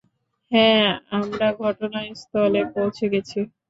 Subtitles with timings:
[0.51, 0.87] হ্যাঁ,
[1.11, 3.39] আমরা ঘটনাস্থলে পৌছে গেছি।